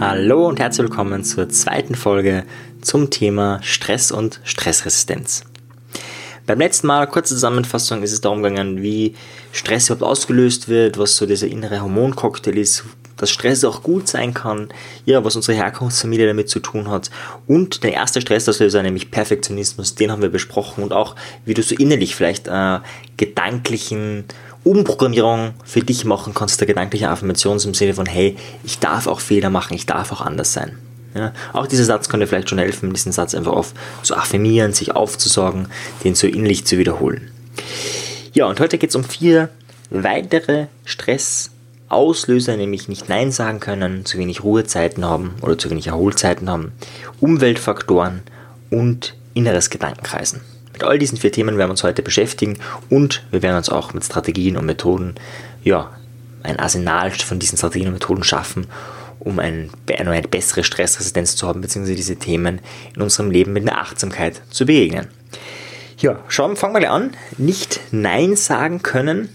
[0.00, 2.44] Hallo und herzlich willkommen zur zweiten Folge
[2.80, 5.44] zum Thema Stress und Stressresistenz.
[6.46, 9.14] Beim letzten Mal, kurze Zusammenfassung, ist es darum gegangen, wie
[9.52, 12.84] Stress überhaupt ausgelöst wird, was so dieser innere Hormoncocktail ist,
[13.18, 14.68] dass Stress auch gut sein kann,
[15.04, 17.10] ja, was unsere Herkunftsfamilie damit zu tun hat.
[17.46, 21.74] Und der erste Stressauslöser, nämlich Perfektionismus, den haben wir besprochen und auch, wie du so
[21.74, 22.78] innerlich vielleicht äh,
[23.18, 24.24] gedanklichen
[24.64, 29.20] Umprogrammierung für dich machen kannst, der gedankliche Affirmation im Sinne von, hey, ich darf auch
[29.20, 30.76] Fehler machen, ich darf auch anders sein.
[31.14, 34.94] Ja, auch dieser Satz dir vielleicht schon helfen, diesen Satz einfach auf zu affirmieren, sich
[34.94, 35.68] aufzusagen,
[36.04, 37.30] den so innerlich zu wiederholen.
[38.34, 39.48] Ja, und heute geht es um vier
[39.90, 46.50] weitere Stressauslöser, nämlich nicht Nein sagen können, zu wenig Ruhezeiten haben oder zu wenig Erholzeiten
[46.50, 46.72] haben,
[47.20, 48.20] Umweltfaktoren
[48.70, 50.42] und inneres Gedankenkreisen.
[50.78, 52.56] Mit all diesen vier Themen werden wir uns heute beschäftigen
[52.88, 55.16] und wir werden uns auch mit Strategien und Methoden,
[55.64, 55.90] ja,
[56.44, 58.68] ein Arsenal von diesen Strategien und Methoden schaffen,
[59.18, 62.60] um ein, eine bessere Stressresistenz zu haben, beziehungsweise diese Themen
[62.94, 65.08] in unserem Leben mit einer Achtsamkeit zu begegnen.
[65.98, 67.10] Ja, schauen, fangen wir an.
[67.38, 69.30] Nicht Nein sagen können.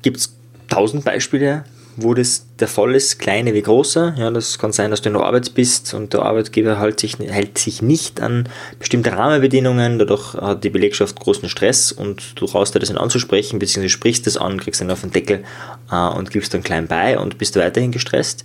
[0.00, 0.34] Gibt es
[0.70, 1.66] tausend Beispiele,
[1.96, 4.14] wo das der Fall ist, kleine wie große.
[4.18, 7.18] Ja, das kann sein, dass du in der Arbeit bist und der Arbeitgeber hält sich,
[7.18, 12.74] hält sich nicht an bestimmte Rahmenbedingungen, dadurch hat die Belegschaft großen Stress und du traust
[12.74, 15.44] dir das dann anzusprechen, beziehungsweise sprichst das an, kriegst dann auf den Deckel
[15.90, 18.44] äh, und gibst dann klein bei und bist weiterhin gestresst.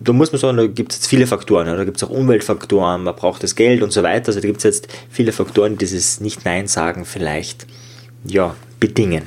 [0.00, 2.10] Da muss man sagen, da gibt es jetzt viele Faktoren, ja, da gibt es auch
[2.10, 5.72] Umweltfaktoren, man braucht das Geld und so weiter, also da gibt es jetzt viele Faktoren,
[5.72, 7.66] die dieses Nicht-Nein sagen vielleicht
[8.24, 9.24] ja, bedingen.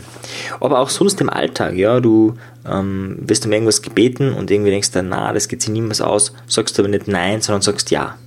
[0.59, 2.35] Aber auch sonst im Alltag, ja, du
[2.67, 6.33] ähm, wirst um irgendwas gebeten und irgendwie denkst du, na, das geht sich niemals aus,
[6.47, 8.17] sagst du aber nicht nein, sondern sagst ja.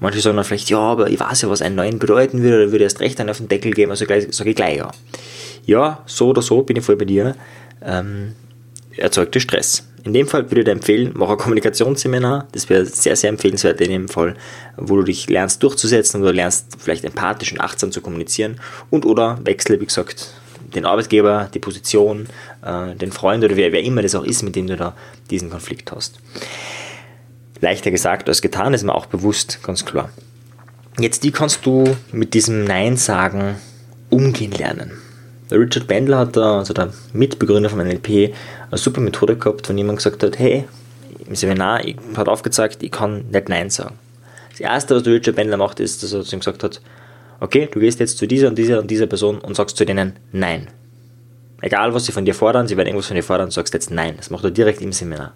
[0.00, 2.72] Manche sagen dann vielleicht, ja, aber ich weiß ja, was ein Nein bedeuten würde, oder
[2.72, 4.90] würde erst recht einen auf den Deckel geben, also sage ich gleich ja.
[5.66, 7.36] Ja, so oder so bin ich voll bei dir.
[7.84, 8.32] Ähm,
[8.96, 9.86] erzeugte Stress.
[10.04, 12.48] In dem Fall würde ich dir empfehlen, mach ein Kommunikationsseminar.
[12.52, 14.36] Das wäre sehr, sehr empfehlenswert in dem Fall,
[14.76, 18.60] wo du dich lernst durchzusetzen oder lernst vielleicht empathisch und achtsam zu kommunizieren
[18.90, 20.32] und oder wechsle, wie gesagt,
[20.74, 22.28] den Arbeitgeber, die Position,
[22.64, 24.94] äh, den Freund oder wer, wer immer das auch ist, mit dem du da
[25.30, 26.18] diesen Konflikt hast.
[27.60, 30.10] Leichter gesagt als getan, ist mir auch bewusst, ganz klar.
[30.98, 33.56] Jetzt, wie kannst du mit diesem Nein sagen
[34.10, 34.92] umgehen lernen?
[35.50, 38.34] Der Richard Bandler hat da, also der Mitbegründer von NLP,
[38.70, 40.64] eine super Methode gehabt, wenn jemand gesagt hat, hey,
[41.26, 41.82] im Seminar
[42.16, 43.98] hat aufgezeigt, ich kann nicht Nein sagen.
[44.50, 46.80] Das erste, was der Richard Bandler macht, ist, dass er zu ihm gesagt hat,
[47.40, 50.14] okay, du gehst jetzt zu dieser und dieser und dieser Person und sagst zu denen
[50.32, 50.68] Nein.
[51.60, 54.14] Egal, was sie von dir fordern, sie werden irgendwas von dir fordern, sagst jetzt Nein.
[54.16, 55.34] Das macht er direkt im Seminar.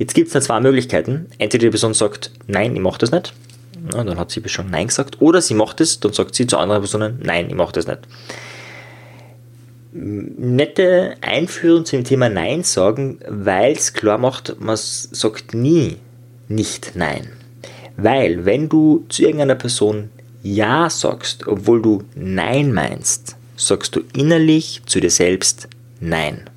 [0.00, 1.26] Jetzt gibt es da zwei Möglichkeiten.
[1.36, 3.34] Entweder die Person sagt, nein, ich mache das nicht.
[3.92, 5.20] Ja, dann hat sie schon Nein gesagt.
[5.20, 8.00] Oder sie macht es, dann sagt sie zu anderen Personen, nein, ich mache das nicht.
[9.92, 15.98] Nette Einführung zum Thema Nein sagen, weil es klar macht, man sagt nie
[16.48, 17.32] nicht Nein.
[17.98, 20.08] Weil, wenn du zu irgendeiner Person
[20.42, 25.68] ja sagst, obwohl du Nein meinst, sagst du innerlich zu dir selbst
[26.00, 26.48] Nein.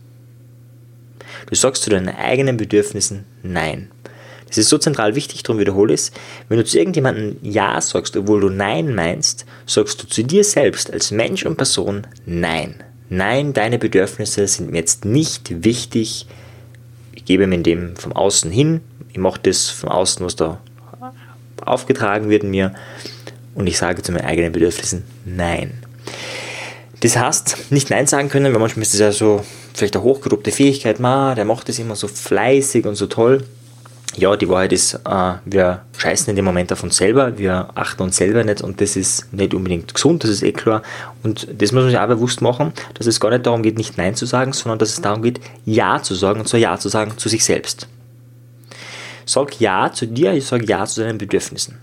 [1.48, 3.90] Du sagst zu deinen eigenen Bedürfnissen Nein.
[4.48, 6.12] Das ist so zentral wichtig, darum wiederhole ich es.
[6.48, 10.94] Wenn du zu irgendjemandem Ja sagst, obwohl du Nein meinst, sagst du zu dir selbst
[10.94, 12.76] als Mensch und Person Nein.
[13.10, 16.28] Nein, deine Bedürfnisse sind mir jetzt nicht wichtig.
[17.14, 18.82] Ich gebe mir dem vom Außen hin.
[19.12, 20.60] Ich mache das vom Außen, was da
[21.66, 22.74] aufgetragen wird mir
[23.56, 25.84] und ich sage zu meinen eigenen Bedürfnissen Nein.
[27.02, 29.44] Das heißt, nicht Nein sagen können, weil manchmal ist das ja so
[29.74, 33.44] vielleicht eine hochgelobte Fähigkeit, ma, der macht das immer so fleißig und so toll.
[34.16, 38.04] Ja, die Wahrheit ist, äh, wir scheißen in dem Moment auf uns selber, wir achten
[38.04, 40.84] uns selber nicht und das ist nicht unbedingt gesund, das ist eh klar.
[41.24, 43.98] Und das muss man sich auch bewusst machen, dass es gar nicht darum geht, nicht
[43.98, 46.90] Nein zu sagen, sondern dass es darum geht, Ja zu sagen und zwar Ja zu
[46.90, 47.88] sagen zu sich selbst.
[49.26, 51.80] Sag Ja zu dir, ich sage Ja zu deinen Bedürfnissen.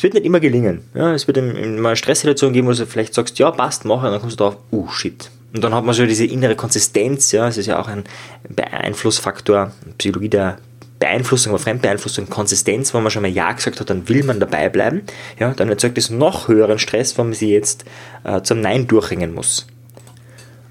[0.00, 0.80] Das wird nicht immer gelingen.
[0.94, 4.02] Ja, es wird in, in einer Stresssituation geben, wo du vielleicht sagst, ja, passt, mach,
[4.02, 5.30] und dann kommst du drauf, uh, shit.
[5.52, 8.04] Und dann hat man so diese innere Konsistenz, ja, es ist ja auch ein
[8.48, 10.56] Beeinflussfaktor, Psychologie der
[11.00, 14.70] Beeinflussung, aber Fremdbeeinflussung, Konsistenz, wenn man schon mal Ja gesagt hat, dann will man dabei
[14.70, 15.02] bleiben.
[15.38, 17.84] Ja, dann erzeugt es noch höheren Stress, wenn man sie jetzt
[18.24, 19.66] äh, zum Nein durchringen muss.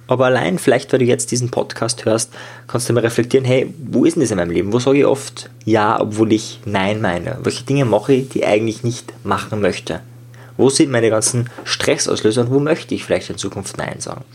[0.09, 2.33] Aber allein, vielleicht, weil du jetzt diesen Podcast hörst,
[2.67, 4.73] kannst du mal reflektieren, hey, wo ist denn das in meinem Leben?
[4.73, 7.37] Wo sage ich oft Ja, obwohl ich Nein meine?
[7.43, 10.01] Welche Dinge mache ich, die ich eigentlich nicht machen möchte?
[10.57, 14.25] Wo sind meine ganzen Stressauslöser und wo möchte ich vielleicht in Zukunft Nein sagen?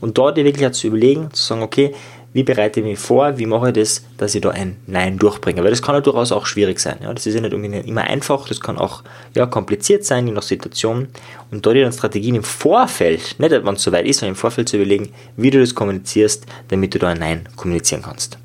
[0.00, 1.94] Und dort dir wirklich zu überlegen, zu sagen, okay,
[2.32, 5.62] wie bereite ich mich vor, wie mache ich das, dass ich da ein Nein durchbringe.
[5.64, 6.98] Weil das kann ja durchaus auch schwierig sein.
[7.02, 7.12] Ja?
[7.12, 7.52] Das ist ja nicht
[7.86, 9.02] immer einfach, das kann auch
[9.34, 11.08] ja, kompliziert sein, je nach Situation.
[11.50, 14.68] Und da dir dann Strategien im Vorfeld, nicht wenn es soweit ist, sondern im Vorfeld
[14.68, 18.38] zu überlegen, wie du das kommunizierst, damit du da ein Nein kommunizieren kannst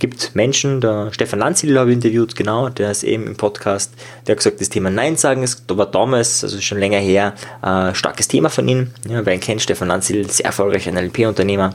[0.00, 3.92] gibt Menschen, der Stefan Lanzil habe ich interviewt, genau, der ist eben im Podcast,
[4.26, 7.34] der hat gesagt, das Thema Nein sagen ist, da war damals, also schon länger her,
[7.60, 8.90] ein starkes Thema von ihm.
[9.06, 11.74] Ja, wer ihn kennt, Stefan Lanzil, sehr erfolgreicher NLP-Unternehmer,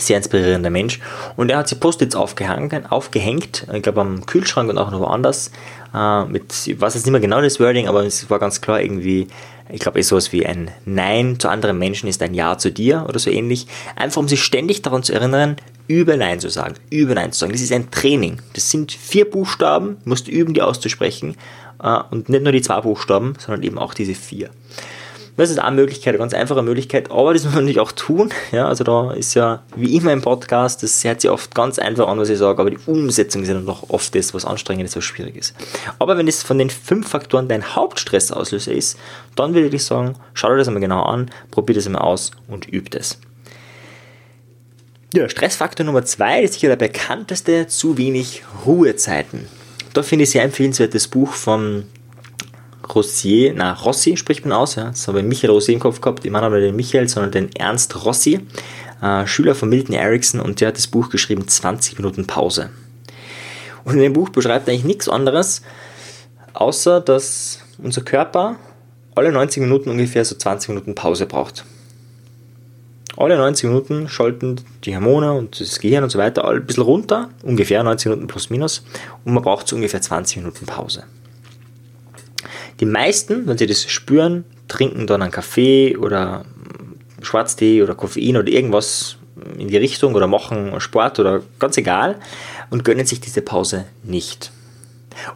[0.00, 1.00] sehr inspirierender Mensch.
[1.36, 5.50] Und er hat sich Post-its aufgehängt, aufgehängt, ich glaube am Kühlschrank und auch noch woanders.
[5.94, 8.80] Äh, mit, ich weiß jetzt nicht mehr genau das Wording, aber es war ganz klar
[8.80, 9.28] irgendwie,
[9.68, 13.18] ich glaube, sowas wie ein Nein zu anderen Menschen ist ein Ja zu dir oder
[13.18, 13.66] so ähnlich.
[13.96, 15.56] Einfach um sich ständig daran zu erinnern,
[15.86, 17.52] über Nein zu sagen, über Nein zu sagen.
[17.52, 18.40] Das ist ein Training.
[18.52, 21.36] Das sind vier Buchstaben, musst du üben, die auszusprechen.
[21.82, 24.50] Äh, und nicht nur die zwei Buchstaben, sondern eben auch diese vier.
[25.40, 28.28] Das ist eine Möglichkeit, eine ganz einfache Möglichkeit, aber das muss man natürlich auch tun.
[28.52, 32.08] Ja, also da ist ja wie immer im Podcast, das hört sich oft ganz einfach
[32.08, 34.84] an, was ich sage, aber die Umsetzung ist ja dann doch oft das, was anstrengend
[34.84, 35.54] ist, was schwierig ist.
[35.98, 38.98] Aber wenn es von den fünf Faktoren dein Hauptstressauslöser ist,
[39.34, 42.70] dann würde ich sagen, schau dir das einmal genau an, probier das einmal aus und
[42.70, 43.18] üb das.
[45.14, 49.48] Ja, Stressfaktor Nummer zwei ist sicher der bekannteste, zu wenig Ruhezeiten.
[49.94, 51.86] Da finde ich sehr empfehlenswert das Buch von
[52.94, 54.86] Rossier, na, Rossi spricht man aus, ja.
[54.86, 56.24] Das habe ich Michael Rossi im Kopf gehabt.
[56.24, 58.40] Ich meine aber nicht den Michael, sondern den Ernst Rossi,
[59.02, 62.70] äh, Schüler von Milton Erickson und der hat das Buch geschrieben 20 Minuten Pause.
[63.84, 65.62] Und in dem Buch beschreibt eigentlich nichts anderes,
[66.52, 68.56] außer dass unser Körper
[69.14, 71.64] alle 90 Minuten ungefähr so 20 Minuten Pause braucht.
[73.16, 77.28] Alle 90 Minuten schalten die Hormone und das Gehirn und so weiter ein bisschen runter,
[77.42, 78.82] ungefähr 90 Minuten plus minus,
[79.24, 81.04] und man braucht so ungefähr 20 Minuten Pause.
[82.80, 86.44] Die meisten, wenn sie das spüren, trinken dann einen Kaffee oder
[87.22, 89.16] Schwarztee oder Koffein oder irgendwas
[89.58, 92.16] in die Richtung oder machen Sport oder ganz egal
[92.70, 94.50] und gönnen sich diese Pause nicht.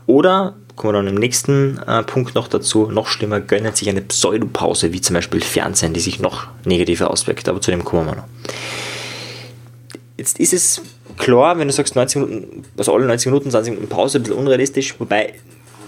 [0.06, 4.00] Oder, kommen wir dann im nächsten äh, Punkt noch dazu, noch schlimmer, gönnen sich eine
[4.00, 8.16] Pseudopause, wie zum Beispiel Fernsehen, die sich noch negativer auswirkt, aber zu dem kommen wir
[8.16, 8.24] noch.
[10.16, 10.82] Jetzt ist es
[11.18, 14.38] klar, wenn du sagst 90 Minuten, also alle 90 Minuten, 20 Minuten Pause, ein bisschen
[14.38, 15.34] unrealistisch, wobei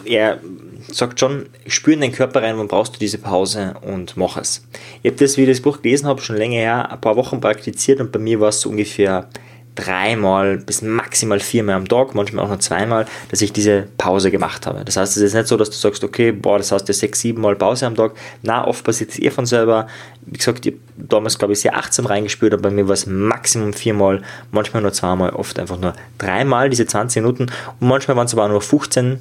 [0.06, 0.41] er
[0.88, 4.67] sagt schon, spür in deinen Körper rein, wann brauchst du diese Pause und mach es.
[5.03, 7.41] Ich habe das, wie ich das Buch gelesen habe, schon länger her, ein paar Wochen
[7.41, 9.29] praktiziert und bei mir war es so ungefähr
[9.76, 14.67] dreimal bis maximal viermal am Tag, manchmal auch nur zweimal, dass ich diese Pause gemacht
[14.67, 14.85] habe.
[14.85, 17.20] Das heißt, es ist nicht so, dass du sagst, okay, boah, das heißt ja sechs,
[17.20, 18.12] sieben Mal Pause am Tag.
[18.43, 19.87] Na, oft passiert es eh von selber.
[20.23, 23.06] Wie gesagt, ich habe damals, glaube ich, sehr achtsam reingespürt, aber bei mir war es
[23.06, 27.47] maximum viermal, manchmal nur zweimal, oft einfach nur dreimal diese 20 Minuten
[27.81, 29.20] und manchmal waren es aber auch nur 15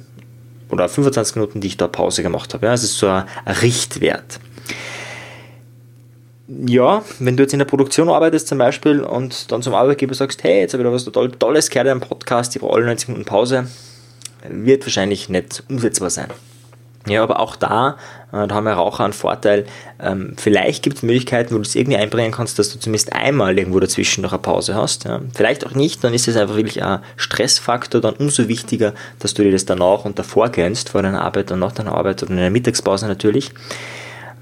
[0.70, 2.66] oder 25 Minuten, die ich da Pause gemacht habe.
[2.66, 4.40] Ja, das ist so ein Richtwert.
[6.48, 10.44] Ja, wenn du jetzt in der Produktion arbeitest zum Beispiel und dann zum Arbeitgeber sagst,
[10.44, 13.08] hey, jetzt habe ich da was total Tolles gehört im Podcast, ich brauche alle 90
[13.08, 13.66] Minuten Pause,
[14.48, 16.28] wird wahrscheinlich nicht umsetzbar sein.
[17.06, 17.96] Ja, aber auch da,
[18.32, 19.66] äh, da haben wir Raucher einen Vorteil.
[20.00, 23.56] Ähm, vielleicht gibt es Möglichkeiten, wo du es irgendwie einbringen kannst, dass du zumindest einmal
[23.56, 25.04] irgendwo dazwischen noch eine Pause hast.
[25.04, 25.20] Ja.
[25.34, 29.44] Vielleicht auch nicht, dann ist es einfach wirklich ein Stressfaktor, dann umso wichtiger, dass du
[29.44, 32.38] dir das danach und davor gönnst, vor deiner Arbeit und nach deiner Arbeit oder in
[32.38, 33.50] der Mittagspause natürlich.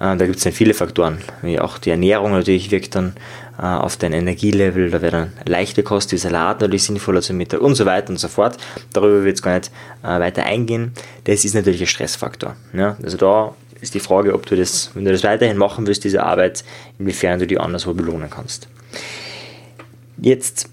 [0.00, 1.18] Äh, da gibt es dann viele Faktoren,
[1.60, 3.14] auch die Ernährung natürlich wirkt dann
[3.56, 7.76] auf dein Energielevel, da wäre dann leichte Kost wie Salat natürlich sinnvoller zum Mittag und
[7.76, 8.56] so weiter und so fort.
[8.92, 9.70] Darüber wird es gar nicht
[10.02, 10.92] äh, weiter eingehen.
[11.24, 12.56] Das ist natürlich ein Stressfaktor.
[12.72, 12.96] Ja?
[13.02, 16.24] Also da ist die Frage, ob du das, wenn du das weiterhin machen willst, diese
[16.24, 16.64] Arbeit,
[16.98, 18.66] inwiefern du die anderswo belohnen kannst.
[20.16, 20.68] Jetzt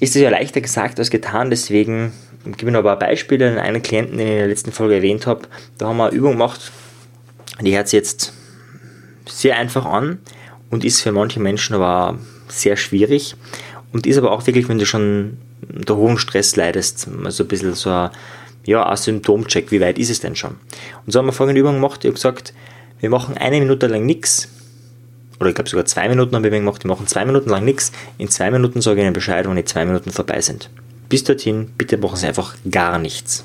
[0.00, 2.12] ist es ja leichter gesagt als getan, deswegen
[2.44, 3.60] gebe ich noch ein paar Beispiele.
[3.60, 5.42] Einen Klienten, den ich in der letzten Folge erwähnt habe,
[5.78, 6.72] da haben wir eine Übung gemacht,
[7.60, 8.32] die hört sich jetzt
[9.28, 10.18] sehr einfach an
[10.72, 13.36] und ist für manche Menschen aber sehr schwierig.
[13.92, 15.36] Und ist aber auch wirklich, wenn du schon
[15.72, 18.10] unter hohem Stress leidest, also ein bisschen so ein,
[18.64, 20.52] ja, ein Symptomcheck, wie weit ist es denn schon.
[21.04, 22.54] Und so haben wir folgende Übung gemacht, ich habe gesagt,
[23.00, 24.48] wir machen eine Minute lang nichts,
[25.38, 27.92] oder ich glaube sogar zwei Minuten haben wir gemacht, wir machen zwei Minuten lang nichts,
[28.16, 30.70] in zwei Minuten sage ich Ihnen Bescheid, wenn die zwei Minuten vorbei sind.
[31.10, 33.44] Bis dorthin, bitte machen Sie einfach gar nichts.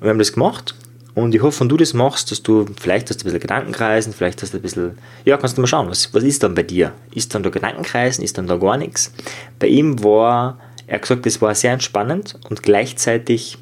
[0.00, 0.74] Und wir haben das gemacht
[1.18, 4.12] und ich hoffe, wenn du das machst, dass du vielleicht hast du ein bisschen Gedankenkreisen,
[4.12, 6.62] vielleicht hast du ein bisschen, ja, kannst du mal schauen, was, was ist dann bei
[6.62, 6.92] dir?
[7.12, 9.12] Ist dann da Gedankenkreisen, ist dann da gar nichts?
[9.58, 13.58] Bei ihm war, er hat gesagt, das war sehr entspannend und gleichzeitig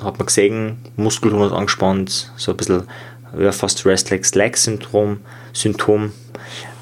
[0.00, 2.84] hat man gesehen, Muskeltonus angespannt, so ein bisschen,
[3.40, 5.18] ja, fast Restless-Leg-Syndrom,
[5.52, 6.12] Symptom,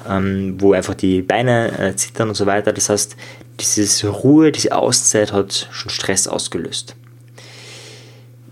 [0.07, 2.71] ähm, wo einfach die Beine äh, zittern und so weiter.
[2.71, 3.15] Das heißt,
[3.59, 6.95] diese Ruhe, diese Auszeit hat schon Stress ausgelöst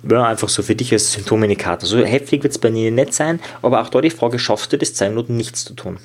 [0.09, 1.87] ja, einfach so für dich als Symptomindikator.
[1.87, 4.77] So heftig wird es bei dir nicht sein, aber auch da die Frage, schaffst du
[4.77, 5.99] das, zwei Minuten nichts zu tun?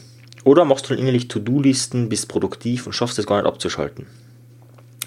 [0.44, 4.06] Oder machst du dann innerlich To-Do-Listen, bist produktiv und schaffst es gar nicht abzuschalten.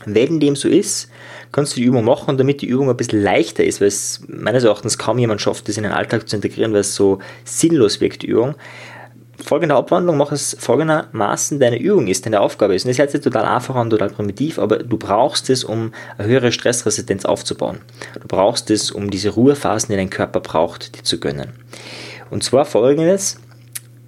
[0.05, 1.09] Wenn dem so ist,
[1.51, 4.63] kannst du die Übung machen, damit die Übung ein bisschen leichter ist, weil es meines
[4.63, 8.23] Erachtens kaum jemand schafft, das in den Alltag zu integrieren, weil es so sinnlos wirkt,
[8.23, 8.55] die Übung.
[9.43, 12.85] Folgende Abwandlung, mach es folgendermaßen deine Übung ist, deine Aufgabe ist.
[12.85, 16.27] Und das hört sich total einfach an, total primitiv, aber du brauchst es, um eine
[16.27, 17.79] höhere Stressresistenz aufzubauen.
[18.19, 21.53] Du brauchst es, um diese Ruhephasen, die dein Körper braucht, dir zu gönnen.
[22.29, 23.39] Und zwar folgendes,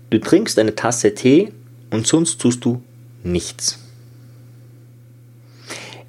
[0.10, 1.54] du trinkst eine Tasse Tee
[1.90, 2.84] und sonst tust du
[3.24, 3.81] nichts.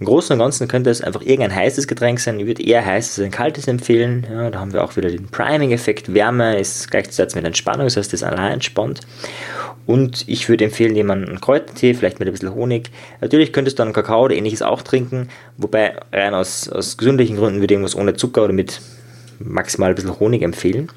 [0.02, 2.40] Im Großen und Ganzen könnte es einfach irgendein heißes Getränk sein.
[2.40, 4.26] Ich würde eher heißes als ein kaltes empfehlen.
[4.28, 6.12] Ja, da haben wir auch wieder den Priming-Effekt.
[6.12, 9.02] Wärme ist gleichzeitig mit Entspannung, das heißt, das allein entspannt.
[9.86, 12.90] Und ich würde empfehlen, jemanden einen Kräutertee, vielleicht mit ein bisschen Honig.
[13.20, 17.60] Natürlich könntest du einen Kakao oder ähnliches auch trinken, wobei rein aus, aus gesundlichen Gründen
[17.60, 18.80] würde ich irgendwas ohne Zucker oder mit
[19.38, 20.88] maximal ein bisschen Honig empfehlen.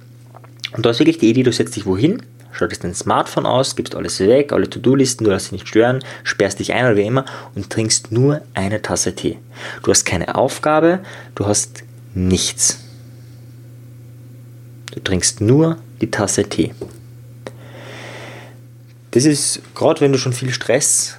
[0.75, 2.23] Und da ist wirklich die Idee, du setzt dich wohin,
[2.55, 6.59] schaltest dein Smartphone aus, gibst alles weg, alle To-Do-Listen, du lässt dich nicht stören, sperrst
[6.59, 9.37] dich ein oder wie immer und trinkst nur eine Tasse Tee.
[9.83, 10.99] Du hast keine Aufgabe,
[11.35, 11.83] du hast
[12.13, 12.79] nichts.
[14.93, 16.73] Du trinkst nur die Tasse Tee.
[19.11, 21.17] Das ist, gerade wenn du schon viel Stress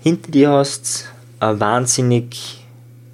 [0.00, 1.08] hinter dir hast,
[1.40, 2.65] wahnsinnig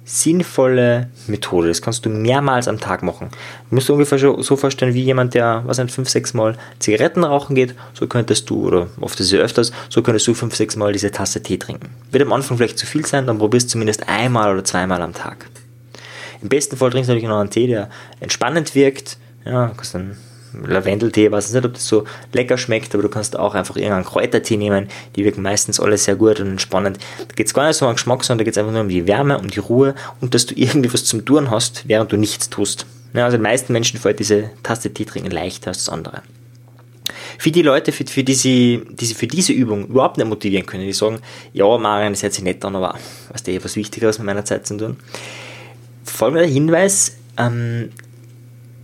[0.05, 1.69] sinnvolle Methode.
[1.69, 3.29] Das kannst du mehrmals am Tag machen.
[3.69, 7.23] Du musst dir ungefähr so vorstellen, wie jemand, der, was ein fünf, sechs Mal Zigaretten
[7.23, 10.75] rauchen geht, so könntest du, oder oft ist es öfters, so könntest du fünf, sechs
[10.75, 11.89] Mal diese Tasse Tee trinken.
[12.11, 15.13] Wird am Anfang vielleicht zu viel sein, dann probierst du zumindest einmal oder zweimal am
[15.13, 15.49] Tag.
[16.41, 19.17] Im besten Fall trinkst du natürlich noch einen Tee, der entspannend wirkt.
[19.45, 20.17] Ja, kannst dann
[20.65, 24.57] Lavendeltee, weiß nicht, ob das so lecker schmeckt, aber du kannst auch einfach irgendeinen Kräutertee
[24.57, 26.99] nehmen, die wirken meistens alle sehr gut und entspannend.
[27.19, 28.81] Da geht es gar nicht so um den Geschmack, sondern da geht es einfach nur
[28.81, 32.11] um die Wärme, um die Ruhe und dass du irgendwie was zum Tun hast, während
[32.11, 32.85] du nichts tust.
[33.13, 36.23] Ja, also den meisten Menschen fällt diese Tasse Tee trinken leichter als das andere.
[37.37, 40.93] Für die Leute, für, für, diese, diese, für diese Übung überhaupt nicht motivieren können, die
[40.93, 41.19] sagen,
[41.51, 42.97] ja, Marian, das hört sich nett an, aber
[43.29, 44.97] was der was Wichtigeres mit meiner Zeit zu tun.
[46.03, 47.89] Folgender Hinweis, ähm,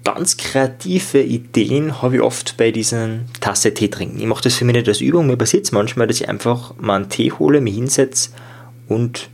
[0.03, 4.19] ganz kreative Ideen habe ich oft bei diesen Tasse Tee trinken.
[4.19, 6.73] Ich mache das für mich nicht als Übung, mir passiert es manchmal, dass ich einfach
[6.77, 8.31] mal einen Tee hole, mich hinsetze
[8.87, 9.29] und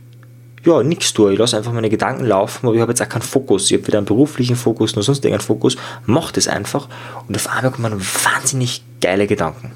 [0.64, 1.32] ja, nichts tue.
[1.32, 3.70] Ich lasse einfach meine Gedanken laufen, aber ich habe jetzt auch keinen Fokus.
[3.70, 5.76] Ich habe weder einen beruflichen Fokus noch sonst irgendeinen Fokus.
[6.06, 6.88] Mache das einfach
[7.28, 9.70] und auf einmal kommen wahnsinnig geile Gedanken.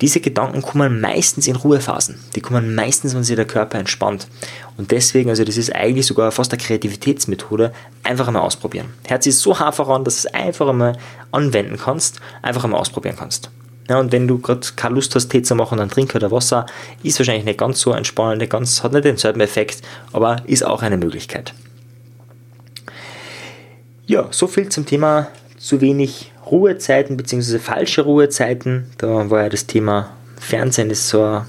[0.00, 2.20] Diese Gedanken kommen meistens in Ruhephasen.
[2.36, 4.28] Die kommen meistens, wenn sich der Körper entspannt.
[4.76, 7.72] Und deswegen, also das ist eigentlich sogar fast eine Kreativitätsmethode,
[8.04, 8.90] einfach einmal ausprobieren.
[9.06, 10.96] Herz ist so einfach an, dass du es einfach einmal
[11.32, 13.50] anwenden kannst, einfach einmal ausprobieren kannst.
[13.88, 16.66] Ja, und wenn du gerade keine Lust hast, Tee zu machen, dann trink halt Wasser.
[17.02, 20.82] Ist wahrscheinlich nicht ganz so entspannend, nicht ganz, hat nicht denselben Effekt, aber ist auch
[20.82, 21.54] eine Möglichkeit.
[24.06, 25.28] Ja, so viel zum Thema
[25.58, 27.58] zu wenig Ruhezeiten bzw.
[27.58, 28.86] falsche Ruhezeiten.
[28.98, 31.42] Da war ja das Thema Fernsehen, ist so,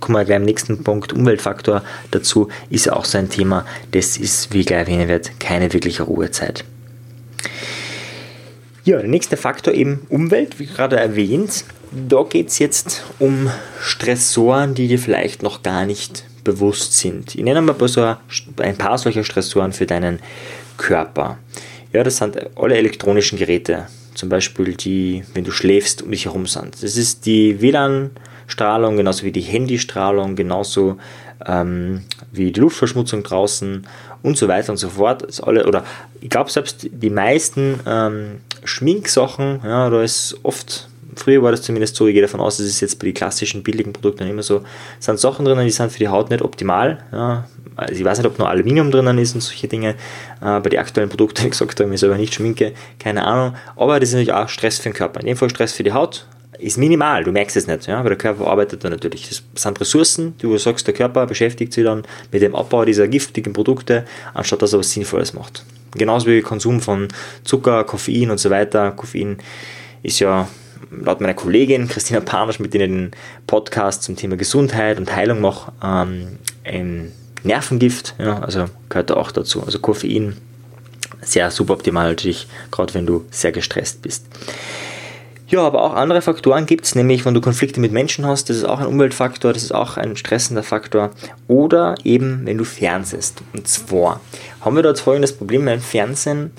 [0.00, 3.64] kommen wir gleich am nächsten Punkt, Umweltfaktor dazu, ist auch so ein Thema.
[3.90, 6.64] Das ist, wie ich gleich erwähnen werde, keine wirkliche Ruhezeit.
[8.84, 11.64] Ja, der nächste Faktor eben Umwelt, wie gerade erwähnt.
[11.90, 17.34] Da geht es jetzt um Stressoren, die dir vielleicht noch gar nicht bewusst sind.
[17.34, 17.74] Ich nenne mal
[18.58, 20.20] ein paar solcher Stressoren für deinen
[20.76, 21.38] Körper.
[21.92, 26.46] Ja, das sind alle elektronischen Geräte, zum Beispiel die, wenn du schläfst, um dich herum
[26.46, 26.82] sind.
[26.82, 30.96] Das ist die WLAN-Strahlung, genauso wie die Handystrahlung, genauso
[31.44, 33.86] ähm, wie die Luftverschmutzung draußen
[34.22, 35.22] und so weiter und so fort.
[35.26, 35.84] Das alle, oder
[36.20, 41.96] ich glaube selbst die meisten ähm, Schminksachen, ja, da ist oft früher war das zumindest
[41.96, 44.62] so, ich gehe davon aus, das ist jetzt bei den klassischen billigen Produkten immer so,
[45.00, 47.04] sind Sachen drinnen, die sind für die Haut nicht optimal.
[47.12, 47.48] Ja.
[47.76, 49.90] Also ich weiß nicht, ob nur Aluminium drinnen ist und solche Dinge.
[50.40, 53.54] Äh, bei den aktuellen Produkten, wie gesagt, habe ich selber nicht schminke, keine Ahnung.
[53.76, 55.20] Aber das ist natürlich auch Stress für den Körper.
[55.20, 56.26] In dem Fall Stress für die Haut,
[56.58, 59.28] ist minimal, du merkst es nicht, ja, weil der Körper arbeitet da natürlich.
[59.28, 63.52] Das sind Ressourcen, du sagst, der Körper beschäftigt sich dann mit dem Abbau dieser giftigen
[63.52, 65.64] Produkte, anstatt dass er was Sinnvolles macht.
[65.94, 67.08] Genauso wie Konsum von
[67.44, 68.92] Zucker, Koffein und so weiter.
[68.92, 69.38] Koffein
[70.02, 70.48] ist ja
[70.90, 75.40] laut meiner Kollegin Christina Panisch, mit denen ich den Podcast zum Thema Gesundheit und Heilung
[75.40, 77.12] mache, ähm, ein
[77.46, 79.62] Nervengift, ja, also gehört da auch dazu.
[79.62, 80.36] Also Koffein,
[81.22, 84.26] sehr suboptimal natürlich, gerade wenn du sehr gestresst bist.
[85.48, 88.56] Ja, aber auch andere Faktoren gibt es, nämlich wenn du Konflikte mit Menschen hast, das
[88.56, 91.10] ist auch ein Umweltfaktor, das ist auch ein stressender Faktor.
[91.46, 93.42] Oder eben, wenn du fernsehst.
[93.52, 94.20] Und zwar
[94.60, 96.50] haben wir dort folgendes Problem beim Fernsehen.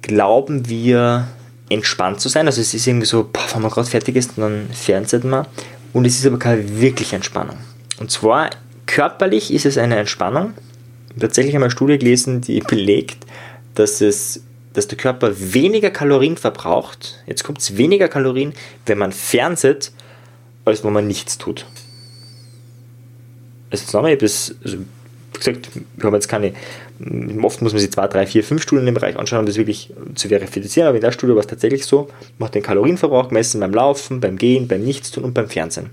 [0.00, 1.28] Glauben wir,
[1.70, 2.46] entspannt zu sein.
[2.46, 5.46] Also es ist irgendwie so, boah, wenn man gerade fertig ist, dann fernseht man.
[5.92, 7.56] Und es ist aber keine wirkliche Entspannung.
[7.98, 8.50] Und zwar
[8.90, 10.52] körperlich ist es eine Entspannung.
[11.18, 13.24] Tatsächlich habe ich eine Studie gelesen, die belegt,
[13.76, 14.42] dass, es,
[14.72, 17.22] dass der Körper weniger Kalorien verbraucht.
[17.26, 18.52] Jetzt kommt es weniger Kalorien,
[18.86, 19.92] wenn man fernseht,
[20.64, 21.66] als wenn man nichts tut.
[23.70, 24.78] Also, sagen wir, das, also,
[25.32, 26.52] gesagt, wir haben jetzt keine,
[27.42, 29.92] oft muss man sich zwei, drei, vier, fünf Studien im Bereich anschauen, um das wirklich
[30.16, 33.60] zu verifizieren, aber in der Studie war es tatsächlich so, man hat den Kalorienverbrauch gemessen
[33.60, 35.90] beim Laufen, beim Gehen, beim Nichtstun und beim Fernsehen.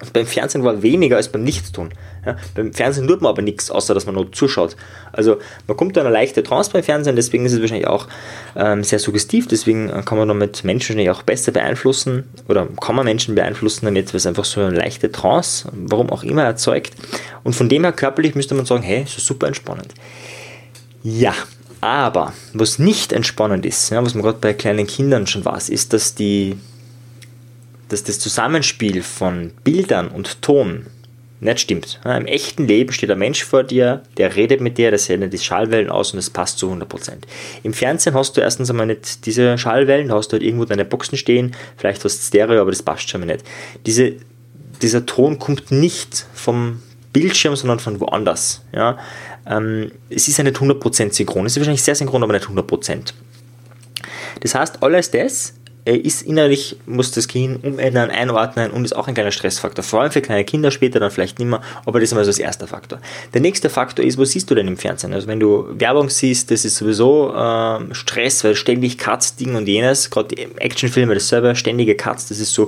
[0.00, 1.90] Und beim Fernsehen war weniger als beim Nichtstun.
[2.26, 4.76] Ja, beim Fernsehen tut man aber nichts, außer dass man nur zuschaut.
[5.12, 5.36] Also
[5.66, 8.08] man kommt da eine leichte Trance beim Fernsehen, deswegen ist es wahrscheinlich auch
[8.56, 13.04] ähm, sehr suggestiv, deswegen kann man damit Menschen wahrscheinlich auch besser beeinflussen oder kann man
[13.04, 16.94] Menschen beeinflussen damit, weil es einfach so eine leichte Trance, warum auch immer, erzeugt.
[17.44, 19.94] Und von dem her körperlich müsste man sagen, hey, ist super entspannend.
[21.02, 21.34] Ja,
[21.80, 25.92] aber was nicht entspannend ist, ja, was man gerade bei kleinen Kindern schon weiß, ist,
[25.92, 26.56] dass die
[27.88, 30.86] dass das Zusammenspiel von Bildern und Ton
[31.44, 32.00] nicht stimmt.
[32.04, 35.38] Im echten Leben steht ein Mensch vor dir, der redet mit dir, der sendet die
[35.38, 37.12] Schallwellen aus und es passt zu 100%.
[37.62, 41.18] Im Fernsehen hast du erstens einmal nicht diese Schallwellen, hast du halt irgendwo deine Boxen
[41.18, 43.44] stehen, vielleicht hast du Stereo, aber das passt schon mal nicht.
[43.84, 44.14] Diese,
[44.80, 48.62] dieser Ton kommt nicht vom Bildschirm, sondern von woanders.
[48.72, 48.98] Ja?
[49.46, 53.12] Ähm, es ist ja nicht 100% synchron, es ist wahrscheinlich sehr synchron, aber nicht 100%.
[54.40, 55.54] Das heißt, alles das
[55.92, 59.84] ist innerlich, muss das Kind umändern, einordnen und ist auch ein kleiner Stressfaktor.
[59.84, 62.30] Vor allem für kleine Kinder, später dann vielleicht nicht mehr, aber das ist mal so
[62.30, 63.00] das erste Faktor.
[63.34, 65.12] Der nächste Faktor ist, was siehst du denn im Fernsehen?
[65.12, 69.68] Also wenn du Werbung siehst, das ist sowieso äh, Stress, weil ständig Cuts, Ding und
[69.68, 72.66] jenes, gerade Actionfilme, das selber, ständige Cuts, das ist so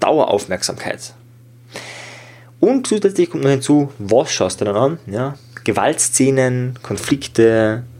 [0.00, 1.14] Daueraufmerksamkeit.
[2.60, 4.98] Und zusätzlich kommt noch hinzu, was schaust du dann an?
[5.06, 7.97] Ja, Gewaltszenen, Konflikte, ähm,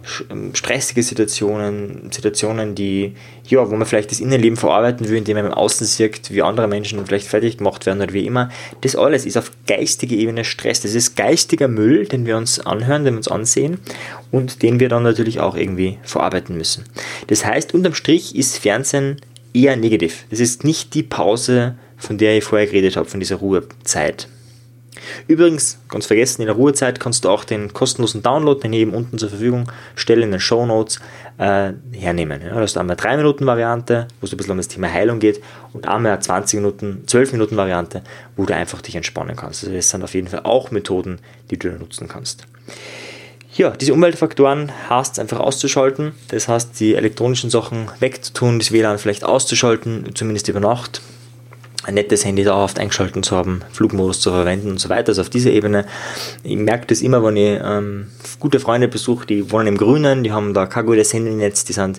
[0.54, 3.14] stressige Situationen, Situationen, die,
[3.46, 6.68] ja, wo man vielleicht das Innenleben verarbeiten will, indem man im Außen sieht, wie andere
[6.68, 8.50] Menschen vielleicht fertig gemacht werden oder wie immer.
[8.80, 10.80] Das alles ist auf geistige Ebene Stress.
[10.80, 13.78] Das ist geistiger Müll, den wir uns anhören, den wir uns ansehen
[14.30, 16.84] und den wir dann natürlich auch irgendwie verarbeiten müssen.
[17.28, 19.16] Das heißt, unterm Strich ist Fernsehen
[19.54, 20.24] eher negativ.
[20.30, 24.28] Das ist nicht die Pause, von der ich vorher geredet habe, von dieser Ruhezeit.
[25.26, 28.94] Übrigens, ganz vergessen, in der Ruhezeit kannst du auch den kostenlosen Download, den ich eben
[28.94, 31.00] unten zur Verfügung stelle, in den Show Notes,
[31.38, 32.42] äh, hernehmen.
[32.42, 34.92] Ja, da hast du einmal 3 Minuten Variante, wo es ein bisschen um das Thema
[34.92, 38.02] Heilung geht, und einmal eine 20 Minuten, 12 Minuten Variante,
[38.36, 39.64] wo du einfach dich entspannen kannst.
[39.64, 41.18] Also das sind auf jeden Fall auch Methoden,
[41.50, 42.46] die du nutzen kannst.
[43.54, 46.12] Ja, diese Umweltfaktoren heißt einfach auszuschalten.
[46.28, 51.00] Das heißt, die elektronischen Sachen wegzutun, das WLAN vielleicht auszuschalten, zumindest über Nacht
[51.88, 55.08] ein nettes Handy dauerhaft eingeschaltet zu haben, Flugmodus zu verwenden und so weiter.
[55.08, 55.86] Also auf dieser Ebene.
[56.44, 60.30] Ich merke das immer, wenn ich ähm, gute Freunde besuche, die wohnen im Grünen, die
[60.30, 61.98] haben da kein gutes Handynetz, die sind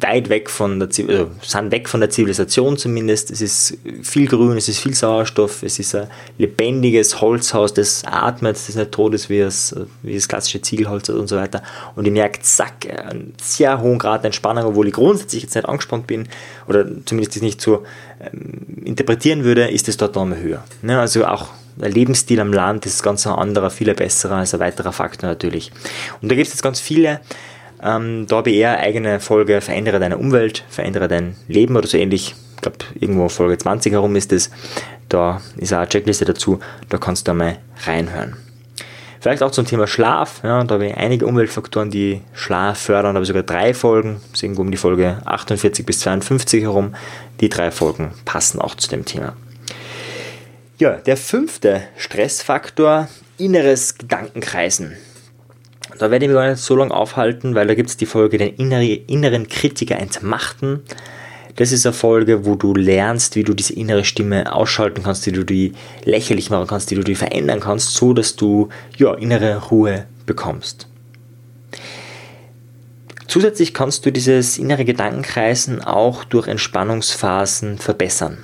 [0.00, 3.30] weit weg von der, also sind weg von der Zivilisation zumindest.
[3.30, 8.56] Es ist viel Grün, es ist viel Sauerstoff, es ist ein lebendiges Holzhaus, das atmet,
[8.56, 11.62] das nicht tot ist wie das, wie das klassische Ziegelholz und so weiter.
[11.94, 15.68] Und ich merke, zack, einen sehr hohen Grad der Entspannung, obwohl ich grundsätzlich jetzt nicht
[15.68, 16.28] angespannt bin
[16.66, 17.84] oder zumindest das nicht so
[18.20, 20.64] ähm, interpretieren würde, ist es dort nochmal höher.
[20.82, 20.98] Ne?
[20.98, 24.92] Also auch der Lebensstil am Land ist ganz ein anderer, viel besserer, als ein weiterer
[24.92, 25.70] Faktor natürlich.
[26.20, 27.20] Und da gibt es jetzt ganz viele
[27.82, 31.96] ähm, da habe ich eher eigene Folge Verändere deine Umwelt, verändere dein Leben oder so
[31.96, 32.34] ähnlich.
[32.56, 34.50] Ich glaube, irgendwo Folge 20 herum ist es.
[35.08, 38.36] Da ist auch eine Checkliste dazu, da kannst du mal reinhören.
[39.24, 40.40] Vielleicht auch zum Thema Schlaf.
[40.42, 44.42] Ja, da habe ich einige Umweltfaktoren, die Schlaf fördern, aber sogar drei Folgen, das ist
[44.42, 46.94] irgendwo um die Folge 48 bis 52 herum.
[47.40, 49.34] Die drei Folgen passen auch zu dem Thema.
[50.76, 53.08] Ja, der fünfte Stressfaktor,
[53.38, 54.98] inneres Gedankenkreisen.
[55.98, 58.38] Da werde ich mich gar nicht so lange aufhalten, weil da gibt es die Folge
[58.38, 60.80] den inneren Kritiker entmachten.
[61.56, 65.32] Das ist eine Folge, wo du lernst, wie du diese innere Stimme ausschalten kannst, wie
[65.32, 65.72] du die
[66.04, 70.88] lächerlich machen kannst, wie du die verändern kannst, so dass du ja, innere Ruhe bekommst.
[73.28, 78.38] Zusätzlich kannst du dieses innere Gedankenkreisen auch durch Entspannungsphasen verbessern.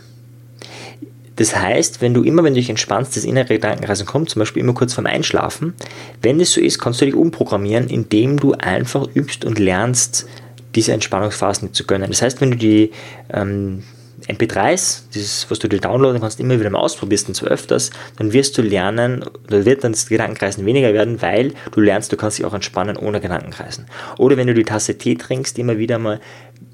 [1.36, 4.62] Das heißt, wenn du immer, wenn du dich entspannst, das innere Gedankenkreisen kommt, zum Beispiel
[4.62, 5.74] immer kurz vorm Einschlafen,
[6.22, 10.26] wenn es so ist, kannst du dich umprogrammieren, indem du einfach übst und lernst,
[10.74, 12.10] diese Entspannungsphasen zu gönnen.
[12.10, 12.90] Das heißt, wenn du die
[13.32, 13.82] ähm,
[14.28, 18.32] MP3s, dieses, was du dir downloaden kannst, immer wieder mal ausprobierst und so öfters, dann
[18.32, 22.38] wirst du lernen, oder wird dann das Gedankenkreisen weniger werden, weil du lernst, du kannst
[22.38, 23.86] dich auch entspannen ohne Gedankenkreisen.
[24.18, 26.20] Oder wenn du die Tasse Tee trinkst, immer wieder mal,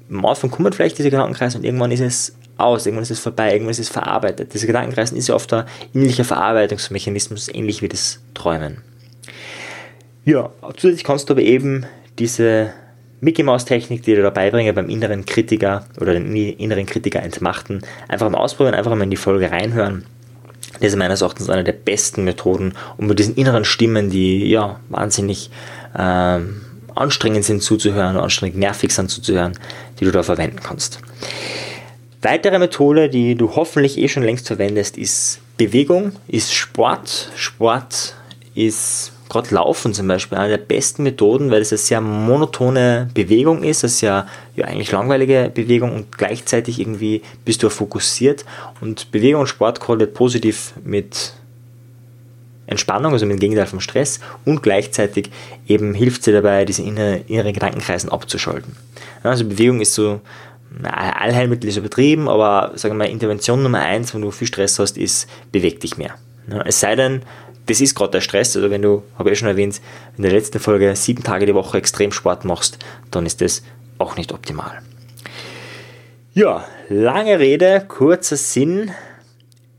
[0.09, 3.51] am Anfang kommen vielleicht diese Gedankenkreise und irgendwann ist es aus, irgendwann ist es vorbei,
[3.51, 4.53] irgendwann ist es verarbeitet.
[4.53, 8.81] Das Gedankenkreisen ist ja oft ein ähnlicher Verarbeitungsmechanismus, ähnlich wie das Träumen.
[10.25, 11.85] Ja, zusätzlich kannst du aber eben
[12.19, 12.73] diese
[13.19, 17.81] Mickey Mouse Technik, die dir dabei bringe, beim inneren Kritiker oder den inneren Kritiker entmachten,
[18.07, 20.05] einfach mal ausprobieren, einfach mal in die Folge reinhören.
[20.73, 24.79] Das ist meines Erachtens eine der besten Methoden, um mit diesen inneren Stimmen, die ja
[24.89, 25.49] wahnsinnig
[25.97, 26.61] ähm,
[26.97, 29.57] anstrengend sind zuzuhören, anstrengend nervig sind zuzuhören,
[29.99, 30.99] die du da verwenden kannst.
[32.21, 37.31] Weitere Methode, die du hoffentlich eh schon längst verwendest, ist Bewegung, ist Sport.
[37.35, 38.15] Sport
[38.55, 43.63] ist gerade Laufen zum Beispiel eine der besten Methoden, weil es eine sehr monotone Bewegung
[43.63, 48.45] ist, eine sehr ja, eigentlich langweilige Bewegung und gleichzeitig irgendwie bist du fokussiert
[48.81, 51.33] und Bewegung und Sport korreliert positiv mit
[52.67, 55.31] Entspannung, also mit dem Gegenteil vom Stress und gleichzeitig
[55.67, 58.75] eben hilft sie dabei, diese innere, innere Gedankenkreisen abzuschalten.
[59.23, 60.21] Also Bewegung ist so,
[60.83, 64.97] Allheilmittel ist übertrieben, aber sagen wir mal, Intervention Nummer eins, wenn du viel Stress hast,
[64.97, 66.15] ist, beweg dich mehr.
[66.65, 67.21] Es sei denn,
[67.65, 69.81] das ist gerade der Stress, also wenn du, habe ich schon erwähnt,
[70.17, 72.79] in der letzten Folge sieben Tage die Woche extrem Sport machst,
[73.11, 73.63] dann ist das
[73.97, 74.79] auch nicht optimal.
[76.33, 78.91] Ja, lange Rede, kurzer Sinn.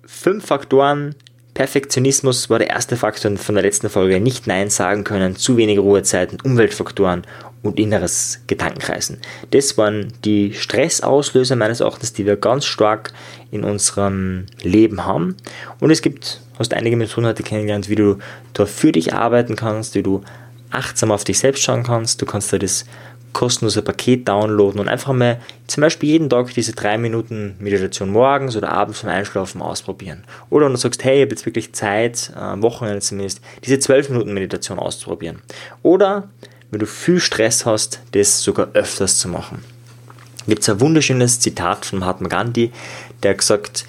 [0.05, 1.15] Fünf Faktoren,
[1.59, 4.21] Perfektionismus war der erste Faktor von der letzten Folge.
[4.21, 7.25] Nicht Nein sagen können, zu wenige Ruhezeiten, Umweltfaktoren
[7.65, 9.19] und inneres Gedankenkreisen.
[9.51, 13.13] Das waren die Stressauslöser meines Erachtens, die wir ganz stark
[13.51, 15.35] in unserem Leben haben.
[15.81, 18.19] Und es gibt, hast einige Methoden heute kennengelernt, wie du
[18.53, 20.23] da für dich arbeiten kannst, wie du
[20.71, 22.23] achtsam auf dich selbst schauen kannst.
[22.23, 22.85] Du kannst da das
[23.33, 28.57] kostenlose Paket downloaden und einfach mal zum Beispiel jeden Tag diese drei Minuten Meditation morgens
[28.57, 30.25] oder abends beim Einschlafen ausprobieren.
[30.51, 34.09] Oder wenn du sagst, hey, ich habe jetzt wirklich Zeit, am Wochenende zumindest, diese zwölf
[34.09, 35.41] Minuten Meditation auszuprobieren.
[35.83, 36.29] Oder
[36.71, 39.63] wenn du viel Stress hast, das sogar öfters zu machen.
[40.47, 42.73] Gibt es ein wunderschönes Zitat von Mahatma Gandhi,
[43.23, 43.85] der gesagt,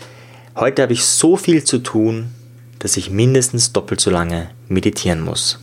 [0.56, 2.34] heute habe ich so viel zu tun,
[2.80, 5.60] dass ich mindestens doppelt so lange meditieren muss.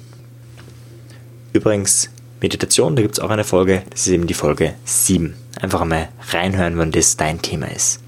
[1.53, 5.35] Übrigens, Meditation, da gibt es auch eine Folge, das ist eben die Folge 7.
[5.61, 8.01] Einfach einmal reinhören, wenn das dein Thema ist.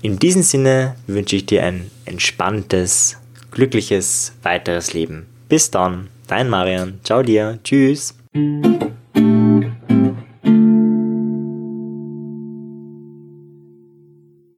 [0.00, 3.18] In diesem Sinne wünsche ich dir ein entspanntes,
[3.50, 5.26] glückliches weiteres Leben.
[5.48, 7.00] Bis dann, dein Marian.
[7.04, 7.58] Ciao dir.
[7.62, 8.14] Tschüss.